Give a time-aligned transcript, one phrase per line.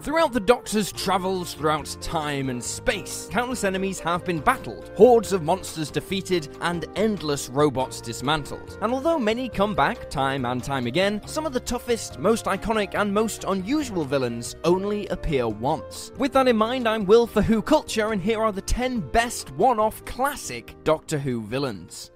[0.00, 5.42] Throughout the Doctor's travels throughout time and space, countless enemies have been battled, hordes of
[5.42, 8.78] monsters defeated, and endless robots dismantled.
[8.80, 12.94] And although many come back time and time again, some of the toughest, most iconic,
[12.94, 16.12] and most unusual villains only appear once.
[16.16, 19.50] With that in mind, I'm Will for Who Culture, and here are the 10 best
[19.56, 22.12] one off classic Doctor Who villains.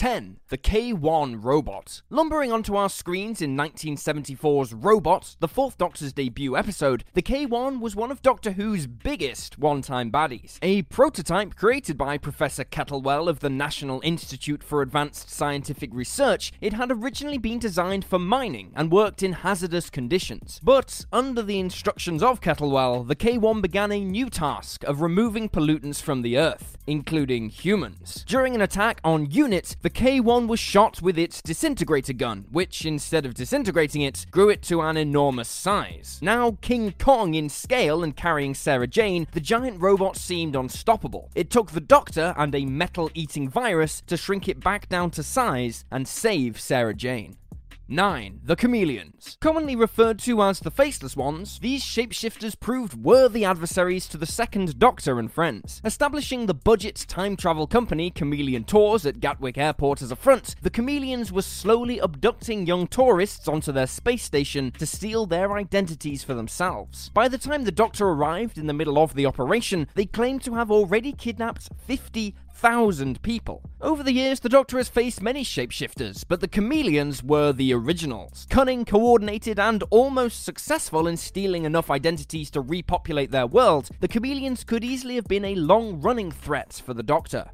[0.00, 0.38] 10.
[0.48, 2.00] The K1 Robot.
[2.08, 7.94] Lumbering onto our screens in 1974's Robot, the fourth Doctor's debut episode, the K1 was
[7.94, 10.58] one of Doctor Who's biggest one time baddies.
[10.62, 16.72] A prototype created by Professor Kettlewell of the National Institute for Advanced Scientific Research, it
[16.72, 20.62] had originally been designed for mining and worked in hazardous conditions.
[20.64, 26.00] But, under the instructions of Kettlewell, the K1 began a new task of removing pollutants
[26.00, 28.24] from the Earth, including humans.
[28.26, 33.26] During an attack on units, the K1 was shot with its disintegrator gun, which, instead
[33.26, 36.18] of disintegrating it, grew it to an enormous size.
[36.22, 41.30] Now King Kong in scale and carrying Sarah Jane, the giant robot seemed unstoppable.
[41.34, 45.22] It took the Doctor and a metal eating virus to shrink it back down to
[45.22, 47.36] size and save Sarah Jane.
[47.92, 48.42] 9.
[48.44, 49.36] The Chameleons.
[49.40, 54.78] Commonly referred to as the Faceless Ones, these shapeshifters proved worthy adversaries to the Second
[54.78, 55.82] Doctor and friends.
[55.84, 60.70] Establishing the budget time travel company Chameleon Tours at Gatwick Airport as a front, the
[60.70, 66.34] Chameleons were slowly abducting young tourists onto their space station to steal their identities for
[66.34, 67.08] themselves.
[67.08, 70.54] By the time the Doctor arrived in the middle of the operation, they claimed to
[70.54, 73.62] have already kidnapped 50 thousand people.
[73.80, 78.46] Over the years, the Doctor has faced many shapeshifters, but the chameleons were the originals.
[78.50, 84.64] Cunning, coordinated, and almost successful in stealing enough identities to repopulate their world, the chameleons
[84.64, 87.50] could easily have been a long running threat for the Doctor.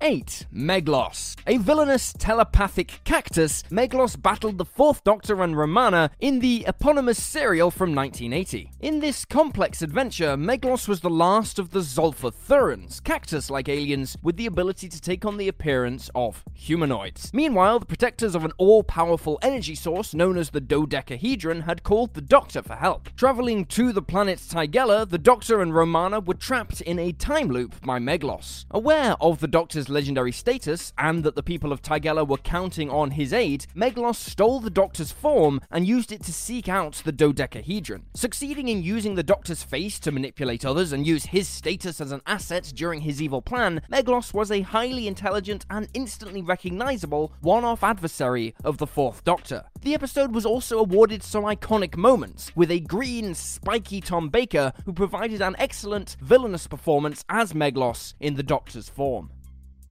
[0.00, 0.46] 8.
[0.54, 1.36] Meglos.
[1.46, 7.70] A villainous telepathic cactus, Meglos battled the Fourth Doctor and Romana in the eponymous serial
[7.70, 8.72] from 1980.
[8.80, 14.36] In this complex adventure, Meglos was the last of the Zolfa-Thurans, cactus like aliens with
[14.36, 17.30] the ability to take on the appearance of humanoids.
[17.32, 22.14] Meanwhile, the protectors of an all powerful energy source known as the dodecahedron had called
[22.14, 23.08] the Doctor for help.
[23.16, 27.80] Traveling to the planet Tigella, the Doctor and Romana were trapped in a time loop
[27.82, 28.66] by Meglos.
[28.70, 33.12] Aware of the Doctor's legendary status and that the people of Tigella were counting on
[33.12, 38.04] his aid, Meglos stole the Doctor's form and used it to seek out the dodecahedron.
[38.14, 42.22] Succeeding in using the Doctor's face to manipulate others and use his status as an
[42.26, 47.82] asset during his evil plan, Meglos was a highly intelligent and instantly recognizable one off
[47.82, 49.64] adversary of the Fourth Doctor.
[49.82, 54.92] The episode was also awarded some iconic moments, with a green, spiky Tom Baker who
[54.92, 59.30] provided an excellent villainous performance as Meglos in the Doctor's form.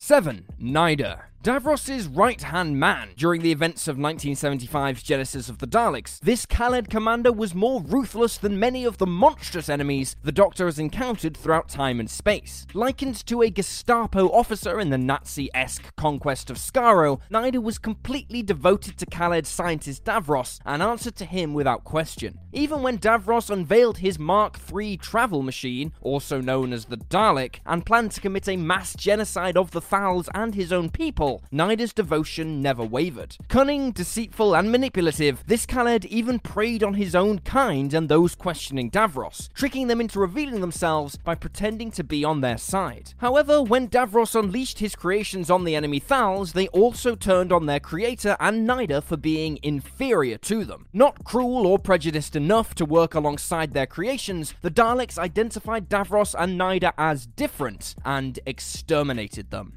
[0.07, 0.45] 7.
[0.59, 1.17] Nyder.
[1.45, 6.19] Davros's right hand man during the events of 1975's Genesis of the Daleks.
[6.22, 10.79] This Kaled commander was more ruthless than many of the monstrous enemies the Doctor has
[10.79, 12.66] encountered throughout time and space.
[12.73, 18.41] Likened to a Gestapo officer in the Nazi esque conquest of Skaro, Nyder was completely
[18.41, 22.40] devoted to Kaled's scientist Davros and answered to him without question.
[22.53, 27.85] Even when Davros unveiled his Mark III travel machine, also known as the Dalek, and
[27.85, 31.93] planned to commit a mass genocide of the Thals and his own people, still, Nyder's
[31.93, 33.37] devotion never wavered.
[33.47, 38.91] Cunning, deceitful, and manipulative, this Kaled even preyed on his own kind and those questioning
[38.91, 43.14] Davros, tricking them into revealing themselves by pretending to be on their side.
[43.17, 47.79] However, when Davros unleashed his creations on the enemy Thals, they also turned on their
[47.79, 50.87] creator and Nyder for being inferior to them.
[50.93, 56.59] Not cruel or prejudiced enough to work alongside their creations, the Daleks identified Davros and
[56.59, 59.73] Nyder as different and exterminated them.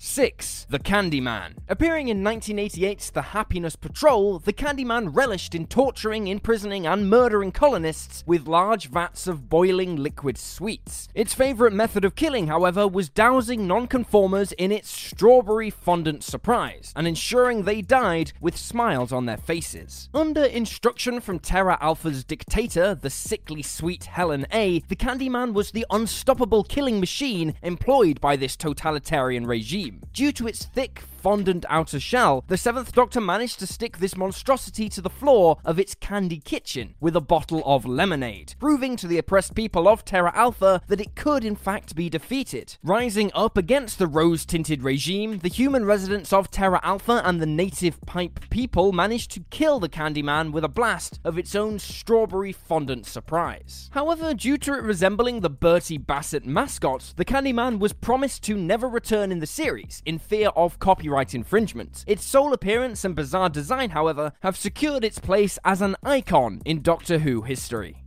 [0.00, 0.66] 6.
[0.70, 1.54] The Candyman.
[1.68, 8.22] Appearing in 1988's The Happiness Patrol, the Candyman relished in torturing, imprisoning, and murdering colonists
[8.24, 11.08] with large vats of boiling liquid sweets.
[11.16, 17.08] Its favourite method of killing, however, was dousing nonconformers in its strawberry fondant surprise, and
[17.08, 20.10] ensuring they died with smiles on their faces.
[20.14, 25.86] Under instruction from Terra Alpha's dictator, the sickly sweet Helen A., the Candyman was the
[25.90, 29.87] unstoppable killing machine employed by this totalitarian regime.
[30.12, 34.88] Due to its thick, fondant outer shell, the Seventh Doctor managed to stick this monstrosity
[34.90, 39.18] to the floor of its candy kitchen with a bottle of lemonade, proving to the
[39.18, 42.76] oppressed people of Terra Alpha that it could in fact be defeated.
[42.82, 47.46] Rising up against the rose tinted regime, the human residents of Terra Alpha and the
[47.46, 52.52] native pipe people managed to kill the Candyman with a blast of its own strawberry
[52.52, 53.90] fondant surprise.
[53.92, 58.88] However, due to it resembling the Bertie Bassett mascot, the Candyman was promised to never
[58.88, 62.04] return in the series in fear of copyright copyright infringement.
[62.06, 66.80] Its sole appearance and bizarre design, however, have secured its place as an icon in
[66.80, 68.04] Doctor Who history.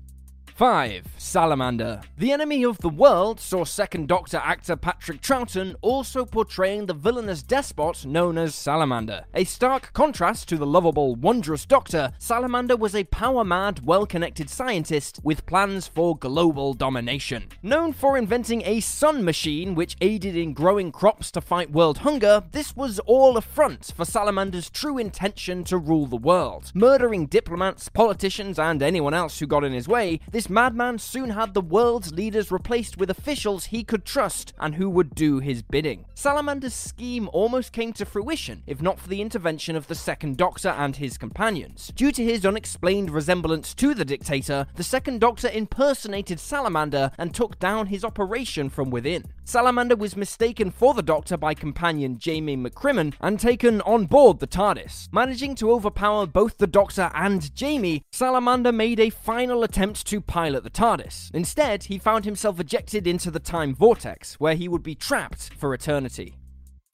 [0.61, 1.07] 5.
[1.17, 2.01] Salamander.
[2.19, 7.41] The Enemy of the World saw second Doctor actor Patrick Troughton also portraying the villainous
[7.41, 9.25] despot known as Salamander.
[9.33, 14.51] A stark contrast to the lovable, wondrous Doctor, Salamander was a power mad, well connected
[14.51, 17.47] scientist with plans for global domination.
[17.63, 22.43] Known for inventing a sun machine which aided in growing crops to fight world hunger,
[22.51, 26.71] this was all a front for Salamander's true intention to rule the world.
[26.75, 31.53] Murdering diplomats, politicians, and anyone else who got in his way, this madman soon had
[31.53, 36.05] the world's leaders replaced with officials he could trust and who would do his bidding.
[36.13, 40.69] Salamander's scheme almost came to fruition if not for the intervention of the Second Doctor
[40.69, 41.91] and his companions.
[41.95, 47.57] Due to his unexplained resemblance to the dictator, the Second Doctor impersonated Salamander and took
[47.59, 49.23] down his operation from within.
[49.51, 54.47] Salamander was mistaken for the Doctor by companion Jamie McCrimmon and taken on board the
[54.47, 55.09] TARDIS.
[55.11, 60.63] Managing to overpower both the Doctor and Jamie, Salamander made a final attempt to pilot
[60.63, 61.31] the TARDIS.
[61.33, 65.73] Instead, he found himself ejected into the time vortex, where he would be trapped for
[65.73, 66.37] eternity.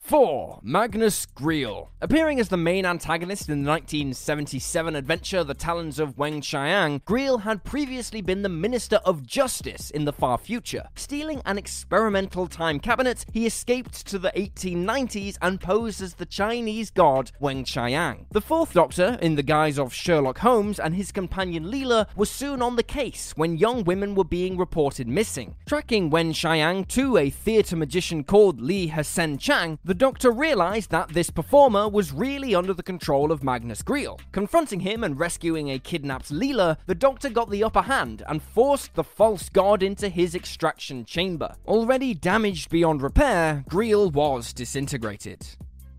[0.08, 0.60] 4.
[0.62, 1.88] Magnus Greel.
[2.00, 7.62] Appearing as the main antagonist in the 1977 adventure The Talons of Weng-Chiang, Greel had
[7.62, 10.88] previously been the Minister of Justice in the far future.
[10.94, 16.90] Stealing an experimental time cabinet, he escaped to the 1890s and posed as the Chinese
[16.90, 18.28] god Weng-Chiang.
[18.30, 22.62] The Fourth Doctor, in the guise of Sherlock Holmes, and his companion Leela were soon
[22.62, 25.56] on the case when young women were being reported missing.
[25.66, 31.28] Tracking Weng-Chiang to a theatre magician called Li Hsien Chang, the Doctor realized that this
[31.28, 34.20] performer was really under the control of Magnus Greel.
[34.30, 38.94] Confronting him and rescuing a kidnapped Leela, the Doctor got the upper hand and forced
[38.94, 41.56] the false god into his extraction chamber.
[41.66, 45.44] Already damaged beyond repair, Greel was disintegrated.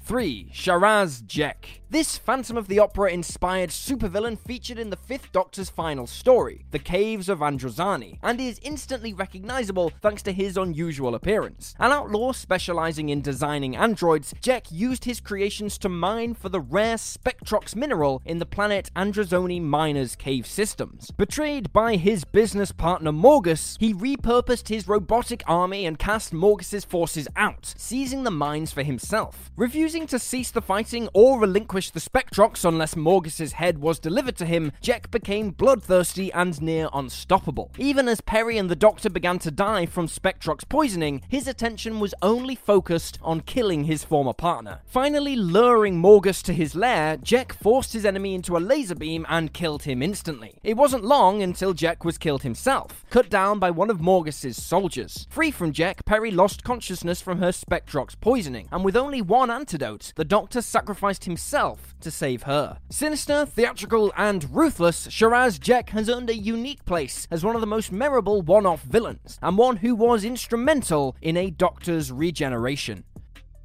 [0.10, 0.50] 3.
[0.52, 1.82] Sharaz Jek.
[1.92, 6.78] This Phantom of the Opera inspired supervillain featured in the Fifth Doctor's final story, The
[6.78, 11.74] Caves of Androzani, and is instantly recognizable thanks to his unusual appearance.
[11.80, 16.98] An outlaw specializing in designing androids, Jek used his creations to mine for the rare
[16.98, 21.10] Spectrox mineral in the planet Androzani miners' cave systems.
[21.12, 27.28] Betrayed by his business partner Morgus, he repurposed his robotic army and cast Morgus's forces
[27.36, 29.52] out, seizing the mines for himself.
[29.56, 34.46] Refusing to cease the fighting or relinquish the Spectrox unless Morgus's head was delivered to
[34.46, 37.72] him, Jek became bloodthirsty and near unstoppable.
[37.78, 42.14] Even as Peri and the Doctor began to die from Spectrox poisoning, his attention was
[42.22, 44.80] only focused on killing his former partner.
[44.86, 49.54] Finally luring Morgus to his lair, Jek forced his enemy into a laser beam and
[49.54, 50.60] killed him instantly.
[50.64, 55.28] It wasn't long until Jek was killed himself, cut down by one of Morgus's soldiers.
[55.30, 59.89] Free from Jek, Peri lost consciousness from her Spectrox poisoning, and with only one antidote,
[60.16, 62.80] the Doctor sacrificed himself to save her.
[62.90, 67.68] Sinister, theatrical, and ruthless, Sharaz Jek has earned a unique place as one of the
[67.68, 73.04] most memorable one off villains, and one who was instrumental in a Doctor's regeneration.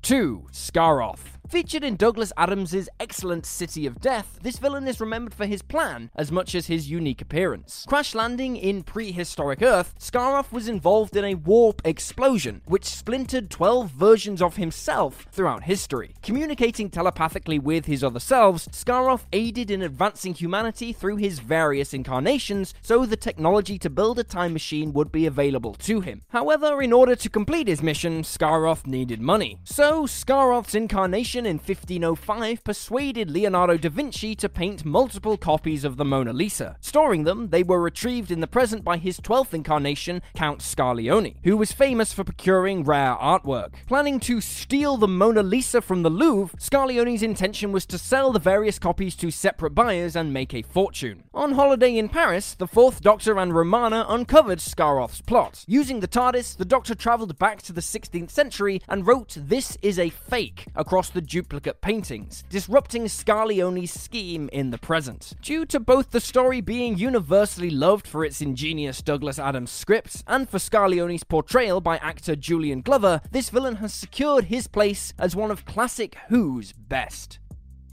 [0.02, 0.46] 2.
[0.52, 1.33] Scaroth.
[1.48, 6.10] Featured in Douglas Adams' excellent City of Death, this villain is remembered for his plan
[6.16, 7.84] as much as his unique appearance.
[7.86, 13.90] Crash landing in prehistoric Earth, Scaroth was involved in a warp explosion, which splintered 12
[13.90, 16.14] versions of himself throughout history.
[16.22, 22.74] Communicating telepathically with his other selves, Scaroth aided in advancing humanity through his various incarnations
[22.80, 26.22] so the technology to build a time machine would be available to him.
[26.30, 29.58] However, in order to complete his mission, Scaroth needed money.
[29.64, 36.04] So, Scaroth's incarnation in 1505 persuaded Leonardo da Vinci to paint multiple copies of the
[36.04, 36.76] Mona Lisa.
[36.80, 41.56] Storing them, they were retrieved in the present by his 12th incarnation, Count Scarlioni, who
[41.56, 43.74] was famous for procuring rare artwork.
[43.88, 48.38] Planning to steal the Mona Lisa from the Louvre, Scarlioni's intention was to sell the
[48.38, 51.24] various copies to separate buyers and make a fortune.
[51.34, 55.64] On holiday in Paris, the Fourth Doctor and Romana uncovered Scaroth's plot.
[55.66, 59.98] Using the TARDIS, the Doctor travelled back to the 16th century and wrote This is
[59.98, 65.34] a fake across the duplicate paintings, disrupting Scarlioni's scheme in the present.
[65.42, 70.48] Due to both the story being universally loved for its ingenious Douglas Adams script and
[70.48, 75.50] for Scarlioni's portrayal by actor Julian Glover, this villain has secured his place as one
[75.50, 77.38] of classic Who's best.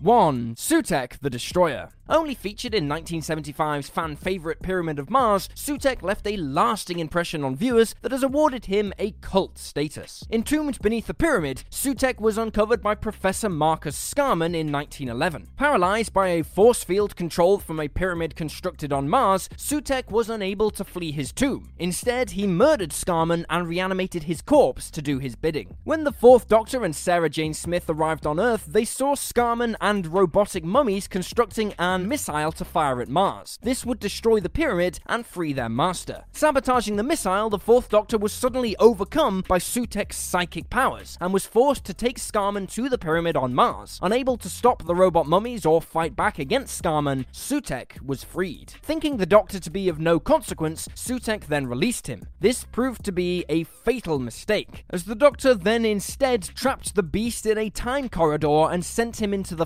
[0.02, 0.56] 1.
[0.56, 1.90] Sutekh the Destroyer.
[2.10, 7.56] Only featured in 1975's fan favourite Pyramid of Mars, Sutekh left a lasting impression on
[7.56, 10.26] viewers that has awarded him a cult status.
[10.30, 15.50] Entombed beneath the pyramid, Sutekh was uncovered by Professor Marcus Scarman in 1911.
[15.56, 20.72] Paralyzed by a force field controlled from a pyramid constructed on Mars, Sutekh was unable
[20.72, 21.72] to flee his tomb.
[21.80, 25.78] Instead, he murdered Scarman and reanimated his corpse to do his bidding.
[25.86, 29.91] When the Fourth Doctor and Sarah Jane Smith arrived on Earth, they saw Scarman and
[30.00, 33.60] robotic mummies constructing an missile to fire at Mars.
[33.62, 36.24] This would destroy the pyramid and free their master.
[36.32, 41.46] Sabotaging the missile, the Fourth Doctor was suddenly overcome by Sutekh's psychic powers and was
[41.46, 44.00] forced to take Scarman to the pyramid on Mars.
[44.02, 48.74] Unable to stop the robot mummies or fight back against Scarman, Sutekh was freed.
[48.82, 52.28] Thinking the Doctor to be of no consequence, Sutekh then released him.
[52.40, 57.46] This proved to be a fatal mistake, as the Doctor then instead trapped the beast
[57.46, 59.66] in a time corridor and sent him into the